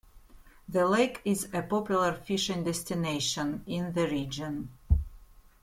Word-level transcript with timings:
The 0.67 0.87
lake 0.87 1.21
is 1.25 1.47
a 1.53 1.61
popular 1.61 2.11
fishing 2.13 2.63
destination 2.63 3.63
in 3.67 3.93
the 3.93 4.07
region. 4.07 4.71